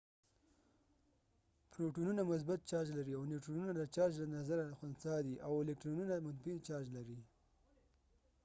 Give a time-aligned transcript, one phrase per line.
[1.71, 6.87] پروټونونه مثبت چارج لري او نیوټرنونه د چارج د نظره خنثی دي الکترونونه منفی چارج
[6.97, 7.19] لري